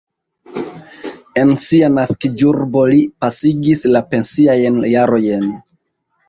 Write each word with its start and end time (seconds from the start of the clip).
En 1.41 1.51
sia 1.63 1.89
naskiĝurbo 1.97 2.81
li 2.93 3.03
pasigis 3.27 3.85
la 3.93 4.03
pensiajn 4.15 4.81
jarojn. 4.95 5.47